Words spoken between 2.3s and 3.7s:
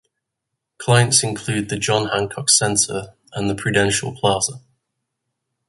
Center and the